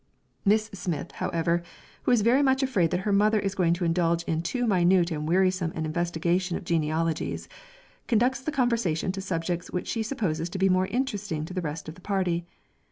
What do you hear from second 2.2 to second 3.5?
very much afraid that her mother